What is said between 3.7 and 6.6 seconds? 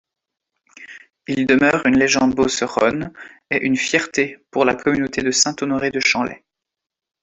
fierté pour la communauté de Saint-Honoré-de-Shenley.